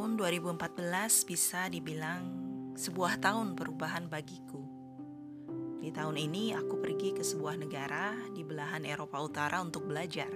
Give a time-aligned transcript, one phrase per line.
[0.00, 2.24] Tahun 2014 bisa dibilang
[2.72, 4.64] sebuah tahun perubahan bagiku.
[5.76, 10.32] Di tahun ini aku pergi ke sebuah negara di belahan Eropa Utara untuk belajar.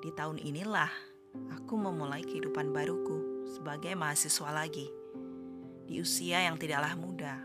[0.00, 0.88] Di tahun inilah
[1.52, 4.88] aku memulai kehidupan baruku sebagai mahasiswa lagi
[5.84, 7.36] di usia yang tidaklah muda.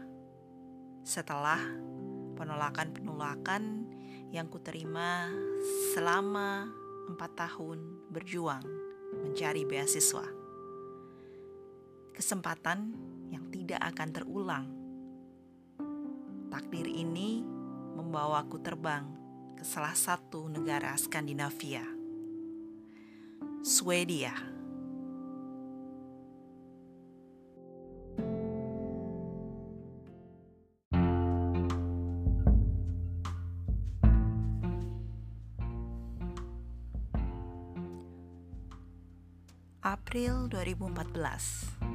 [1.03, 1.59] Setelah
[2.39, 3.83] penolakan-penolakan
[4.31, 5.27] yang kuterima
[5.91, 6.71] selama
[7.11, 7.83] empat tahun
[8.15, 8.63] berjuang
[9.27, 10.38] mencari beasiswa.
[12.19, 12.91] Kesempatan
[13.31, 14.67] yang tidak akan terulang.
[16.51, 17.39] Takdir ini
[17.95, 19.07] membawaku terbang
[19.55, 21.87] ke salah satu negara Skandinavia,
[23.63, 24.35] Swedia.
[39.79, 41.88] April 2014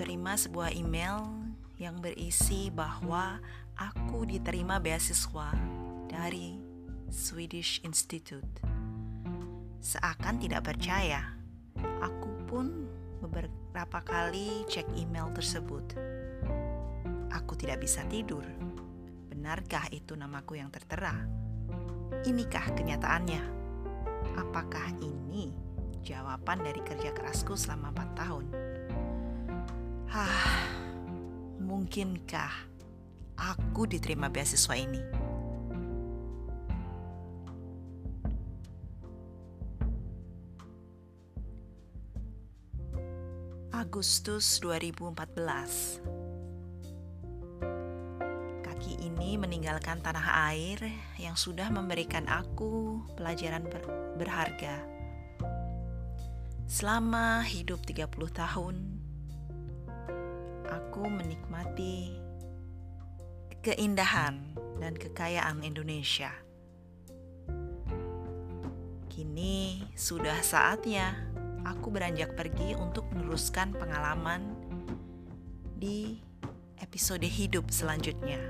[0.00, 1.28] Kuterima sebuah email
[1.76, 3.36] yang berisi bahwa
[3.76, 5.52] aku diterima beasiswa
[6.08, 6.56] dari
[7.12, 8.64] Swedish Institute
[9.84, 11.36] Seakan tidak percaya
[12.00, 12.88] Aku pun
[13.20, 15.92] beberapa kali cek email tersebut
[17.36, 18.48] Aku tidak bisa tidur
[19.28, 21.12] Benarkah itu namaku yang tertera?
[22.24, 23.44] Inikah kenyataannya?
[24.40, 25.52] apakah ini
[26.00, 28.69] jawaban dari kerja kerasku selama 4 tahun?
[31.90, 32.54] Mungkinkah
[33.34, 35.02] aku diterima beasiswa ini?
[43.74, 45.98] Agustus 2014
[48.62, 50.78] Kaki ini meninggalkan tanah air
[51.18, 53.82] yang sudah memberikan aku pelajaran ber
[54.14, 54.78] berharga.
[56.70, 58.99] Selama hidup 30 tahun,
[60.70, 62.14] aku menikmati
[63.60, 66.32] keindahan dan kekayaan Indonesia.
[69.10, 71.12] Kini sudah saatnya
[71.66, 74.56] aku beranjak pergi untuk meneruskan pengalaman
[75.76, 76.16] di
[76.80, 78.40] episode hidup selanjutnya.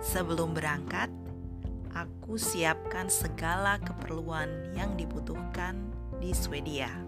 [0.00, 1.10] Sebelum berangkat,
[1.92, 5.92] aku siapkan segala keperluan yang dibutuhkan
[6.22, 7.05] di Swedia.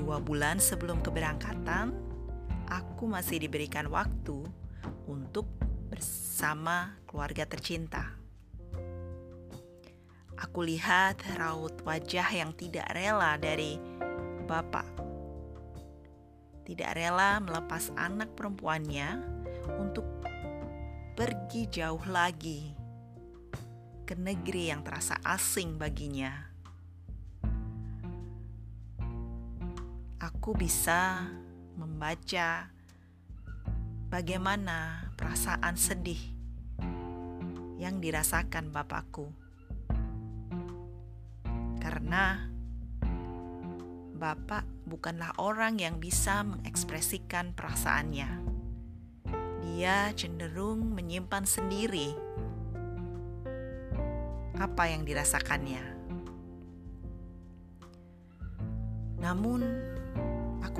[0.00, 1.92] Dua bulan sebelum keberangkatan,
[2.72, 4.48] aku masih diberikan waktu
[5.04, 5.44] untuk
[5.92, 8.16] bersama keluarga tercinta.
[10.40, 13.76] Aku lihat raut wajah yang tidak rela dari
[14.48, 14.88] bapak.
[16.64, 19.20] Tidak rela melepas anak perempuannya
[19.76, 20.08] untuk
[21.12, 22.72] pergi jauh lagi
[24.08, 26.49] ke negeri yang terasa asing baginya.
[30.20, 31.24] Aku bisa
[31.80, 32.68] membaca
[34.12, 36.20] bagaimana perasaan sedih
[37.80, 39.32] yang dirasakan bapakku.
[41.80, 42.46] Karena
[44.20, 48.60] bapak bukanlah orang yang bisa mengekspresikan perasaannya
[49.80, 52.12] dia cenderung menyimpan sendiri
[54.60, 55.80] apa yang dirasakannya.
[59.24, 59.64] Namun,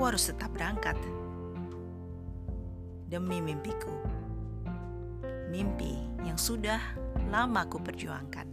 [0.01, 0.97] aku harus tetap berangkat
[3.05, 3.93] demi mimpiku.
[5.53, 5.93] Mimpi
[6.25, 6.81] yang sudah
[7.29, 8.49] lama aku perjuangkan.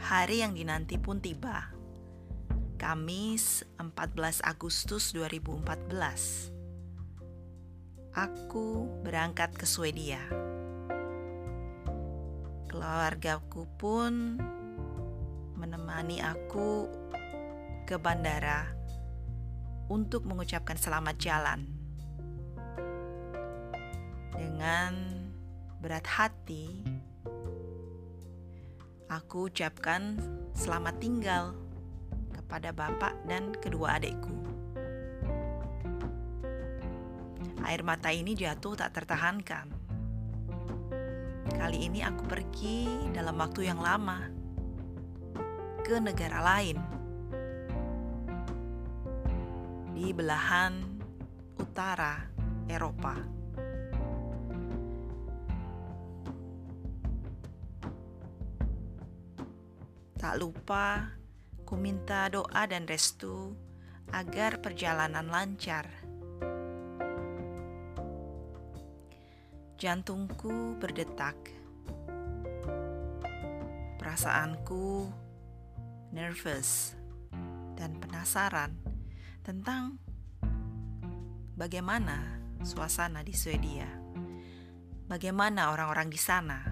[0.00, 1.68] Hari yang dinanti pun tiba.
[2.80, 6.48] Kamis 14 Agustus 2014
[8.16, 10.24] Aku berangkat ke Swedia
[12.72, 14.40] Keluargaku pun
[15.60, 16.88] menemani aku
[17.84, 18.64] ke bandara
[19.92, 21.60] untuk mengucapkan selamat jalan.
[24.32, 25.20] Dengan
[25.84, 26.80] berat hati,
[29.12, 30.16] aku ucapkan
[30.56, 31.52] selamat tinggal
[32.48, 34.32] pada bapak dan kedua adikku.
[37.68, 39.68] Air mata ini jatuh tak tertahankan.
[41.52, 44.39] Kali ini aku pergi dalam waktu yang lama
[45.90, 46.78] ke negara lain
[49.90, 50.86] di belahan
[51.58, 52.30] utara
[52.70, 53.18] Eropa.
[60.14, 61.18] Tak lupa
[61.70, 63.54] Aku minta doa dan restu
[64.10, 65.86] agar perjalanan lancar.
[69.78, 71.38] Jantungku berdetak.
[74.02, 75.29] Perasaanku
[76.10, 76.98] nervous
[77.78, 78.74] dan penasaran
[79.46, 79.96] tentang
[81.54, 83.86] bagaimana suasana di Swedia.
[85.10, 86.62] Bagaimana orang-orang di sana?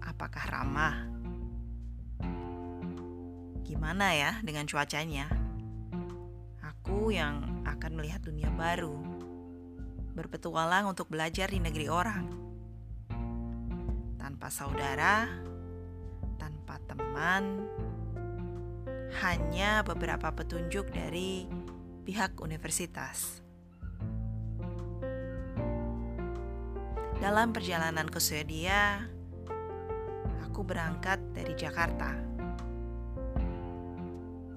[0.00, 0.96] Apakah ramah?
[3.64, 5.28] Gimana ya dengan cuacanya?
[6.64, 9.12] Aku yang akan melihat dunia baru
[10.12, 12.26] berpetualang untuk belajar di negeri orang.
[14.20, 15.28] Tanpa saudara,
[16.36, 17.64] tanpa teman,
[19.20, 21.44] hanya beberapa petunjuk dari
[22.08, 23.44] pihak universitas.
[27.20, 29.06] Dalam perjalanan ke Swedia,
[30.42, 32.10] aku berangkat dari Jakarta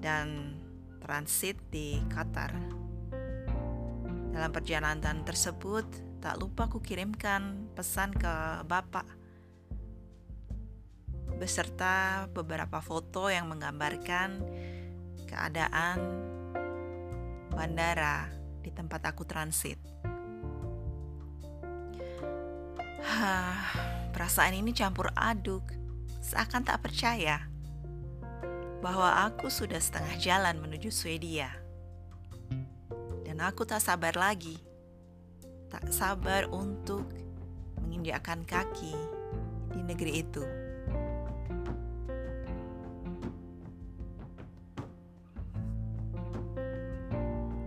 [0.02, 0.58] dan
[0.98, 2.50] transit di Qatar.
[4.34, 5.86] Dalam perjalanan tersebut,
[6.18, 9.15] tak lupa ku kirimkan pesan ke bapak
[11.36, 14.40] beserta beberapa foto yang menggambarkan
[15.28, 15.98] keadaan
[17.52, 18.32] bandara
[18.64, 19.78] di tempat aku transit.
[24.12, 25.64] Perasaan ini campur aduk,
[26.24, 27.44] seakan tak percaya
[28.80, 31.52] bahwa aku sudah setengah jalan menuju Swedia
[33.24, 34.56] dan aku tak sabar lagi.
[35.68, 37.04] Tak sabar untuk
[37.84, 38.96] menginjakkan kaki
[39.76, 40.65] di negeri itu.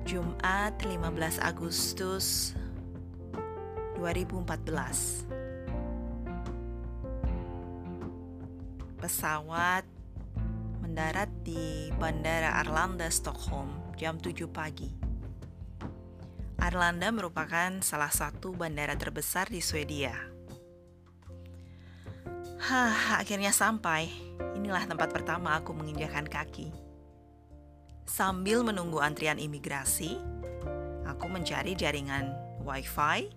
[0.09, 2.57] Jumat 15 Agustus
[4.01, 5.29] 2014
[8.97, 9.85] Pesawat
[10.81, 13.69] mendarat di Bandara Arlanda, Stockholm
[14.01, 14.89] jam 7 pagi.
[16.57, 20.17] Arlanda merupakan salah satu bandara terbesar di Swedia.
[22.65, 24.09] Hah, akhirnya sampai.
[24.57, 26.88] Inilah tempat pertama aku menginjakan kaki.
[28.09, 30.17] Sambil menunggu antrian imigrasi,
[31.05, 32.33] aku mencari jaringan
[32.65, 33.29] WiFi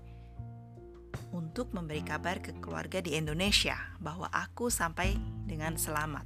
[1.36, 5.12] untuk memberi kabar ke keluarga di Indonesia bahwa aku sampai
[5.44, 6.24] dengan selamat.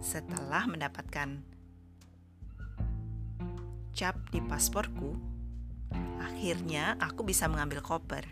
[0.00, 1.44] Setelah mendapatkan
[3.92, 5.20] cap di pasporku,
[6.24, 8.24] akhirnya aku bisa mengambil koper.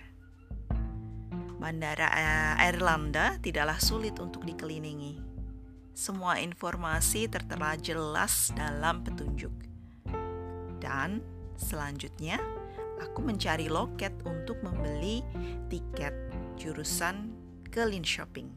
[1.60, 2.08] Bandara
[2.56, 5.31] Airlanda eh, tidaklah sulit untuk dikelilingi.
[5.92, 9.52] Semua informasi tertera jelas dalam petunjuk.
[10.80, 11.20] Dan
[11.54, 12.40] selanjutnya,
[12.98, 15.20] aku mencari loket untuk membeli
[15.68, 16.16] tiket
[16.56, 17.36] jurusan
[17.68, 18.48] ke Linköping.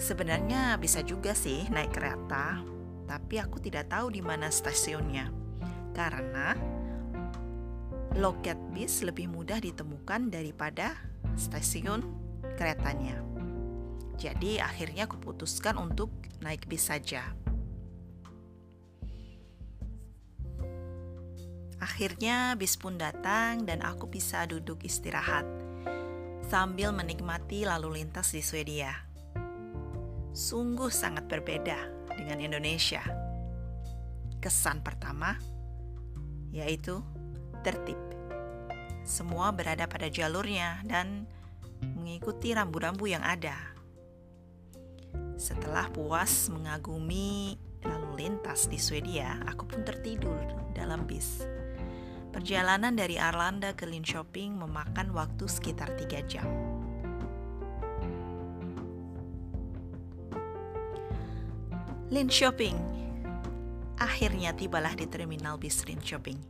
[0.00, 2.64] Sebenarnya bisa juga sih naik kereta,
[3.04, 5.28] tapi aku tidak tahu di mana stasiunnya
[5.98, 6.54] karena
[8.14, 10.94] loket bis lebih mudah ditemukan daripada
[11.34, 12.06] stasiun
[12.54, 13.37] keretanya.
[14.18, 16.10] Jadi akhirnya aku putuskan untuk
[16.42, 17.22] naik bis saja.
[21.78, 25.46] Akhirnya bis pun datang dan aku bisa duduk istirahat
[26.50, 28.90] sambil menikmati lalu lintas di Swedia.
[30.34, 31.78] Sungguh sangat berbeda
[32.18, 33.06] dengan Indonesia.
[34.42, 35.38] Kesan pertama
[36.50, 36.98] yaitu
[37.62, 37.98] tertib.
[39.06, 41.30] Semua berada pada jalurnya dan
[41.94, 43.77] mengikuti rambu-rambu yang ada.
[45.38, 47.54] Setelah puas mengagumi
[47.86, 50.34] lalu lintas di Swedia, aku pun tertidur
[50.74, 51.46] dalam bis.
[52.34, 56.42] Perjalanan dari Arlanda ke Linköping memakan waktu sekitar 3 jam.
[62.10, 62.74] Linköping.
[63.94, 66.42] Akhirnya tibalah di terminal bis Linköping.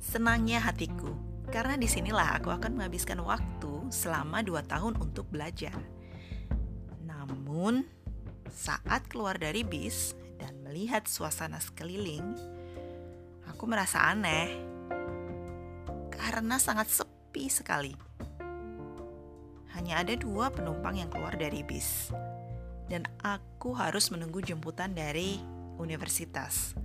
[0.00, 1.12] Senangnya hatiku,
[1.52, 5.76] karena di sinilah aku akan menghabiskan waktu selama dua tahun untuk belajar.
[7.04, 8.01] Namun,
[8.52, 12.36] saat keluar dari bis dan melihat suasana sekeliling,
[13.48, 14.52] aku merasa aneh
[16.12, 17.96] karena sangat sepi sekali.
[19.72, 22.12] Hanya ada dua penumpang yang keluar dari bis
[22.92, 25.40] dan aku harus menunggu jemputan dari
[25.80, 26.76] universitas.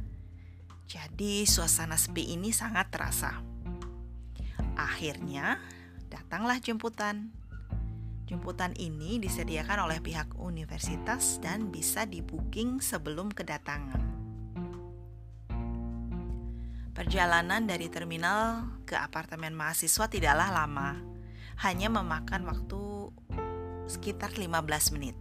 [0.87, 3.43] Jadi suasana sepi ini sangat terasa.
[4.79, 5.59] Akhirnya
[6.07, 7.35] datanglah jemputan.
[8.27, 14.03] Jemputan ini disediakan oleh pihak universitas dan bisa dibooking sebelum kedatangan.
[16.91, 20.99] Perjalanan dari terminal ke apartemen mahasiswa tidaklah lama,
[21.63, 23.15] hanya memakan waktu
[23.87, 25.15] sekitar 15 menit.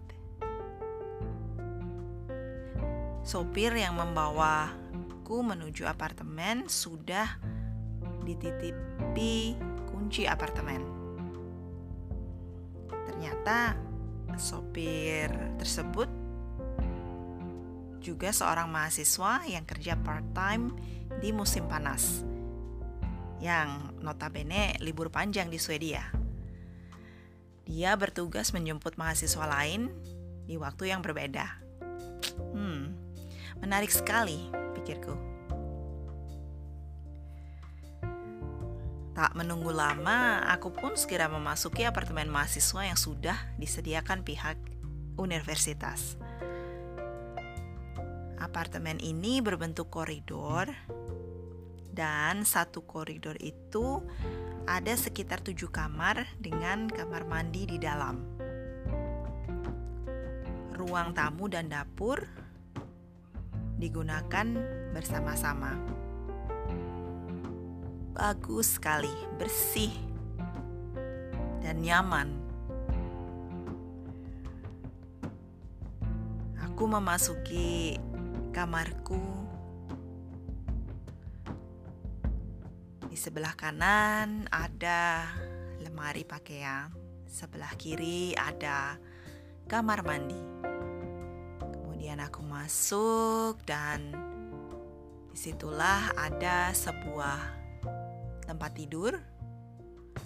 [3.22, 7.38] Sopir yang membawaku menuju apartemen sudah
[8.26, 9.54] dititipi
[9.94, 10.95] kunci apartemen.
[13.16, 13.72] Ternyata
[14.36, 16.04] sopir tersebut
[18.04, 20.76] juga seorang mahasiswa yang kerja part-time
[21.24, 22.20] di musim panas,
[23.40, 26.04] yang notabene libur panjang di Swedia.
[27.64, 29.88] Dia bertugas menjemput mahasiswa lain
[30.44, 31.48] di waktu yang berbeda.
[32.52, 32.92] Hmm,
[33.64, 35.25] menarik sekali, pikirku.
[39.16, 44.60] Tak menunggu lama, aku pun segera memasuki apartemen mahasiswa yang sudah disediakan pihak
[45.16, 46.20] universitas.
[48.36, 50.68] Apartemen ini berbentuk koridor
[51.96, 54.04] dan satu koridor itu
[54.68, 58.20] ada sekitar tujuh kamar dengan kamar mandi di dalam.
[60.76, 62.20] Ruang tamu dan dapur
[63.80, 64.44] digunakan
[64.92, 66.04] bersama-sama.
[68.16, 69.92] Bagus sekali, bersih,
[71.60, 72.32] dan nyaman.
[76.64, 78.00] Aku memasuki
[78.56, 79.20] kamarku.
[83.12, 85.28] Di sebelah kanan ada
[85.84, 86.88] lemari pakaian,
[87.28, 88.96] sebelah kiri ada
[89.68, 90.40] kamar mandi.
[91.60, 94.16] Kemudian aku masuk dan
[95.28, 97.55] di situlah ada sebuah
[98.56, 99.12] tempat tidur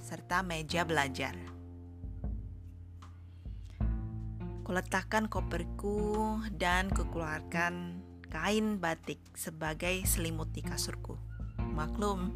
[0.07, 1.35] serta meja belajar.
[4.63, 7.99] Kuletakkan koperku dan kukeluarkan
[8.31, 11.19] kain batik sebagai selimut di kasurku.
[11.75, 12.31] Maklum,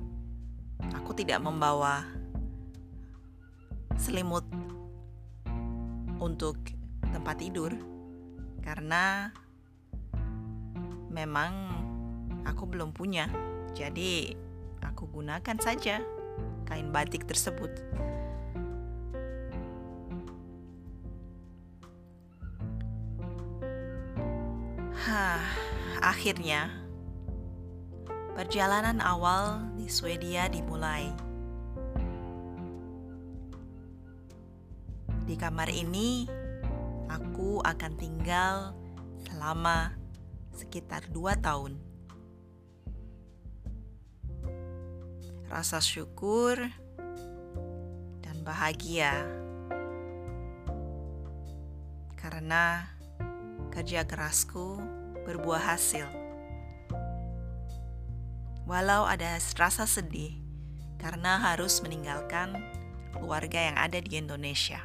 [0.99, 2.03] aku tidak membawa
[3.95, 4.43] selimut
[6.19, 6.59] untuk
[7.07, 7.71] tempat tidur
[8.67, 9.31] karena
[11.07, 11.55] memang
[12.43, 13.31] aku belum punya.
[13.79, 14.35] Jadi,
[14.87, 16.05] aku gunakan saja
[16.69, 17.73] kain batik tersebut.
[25.05, 25.43] Hah,
[26.05, 26.69] Akhirnya,
[28.37, 31.09] perjalanan awal di Swedia dimulai.
[35.25, 36.29] Di kamar ini,
[37.09, 38.77] aku akan tinggal
[39.25, 39.97] selama
[40.53, 41.81] sekitar dua tahun.
[45.55, 46.59] Rasa syukur
[48.19, 49.23] dan bahagia
[52.19, 52.91] karena
[53.71, 54.83] kerja kerasku
[55.23, 56.11] berbuah hasil.
[58.67, 60.35] Walau ada rasa sedih
[60.99, 62.59] karena harus meninggalkan
[63.15, 64.83] keluarga yang ada di Indonesia.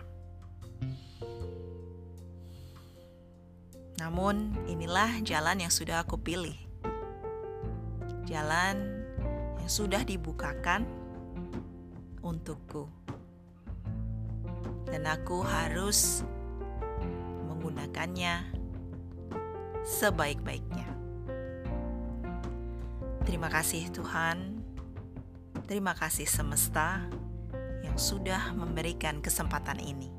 [3.98, 6.56] Namun, inilah jalan yang sudah aku pilih.
[8.30, 8.99] Jalan
[9.70, 10.82] sudah dibukakan
[12.26, 12.90] untukku.
[14.90, 16.26] Dan aku harus
[17.46, 18.50] menggunakannya
[19.86, 20.90] sebaik-baiknya.
[23.30, 24.66] Terima kasih Tuhan,
[25.70, 27.06] terima kasih semesta
[27.86, 30.19] yang sudah memberikan kesempatan ini.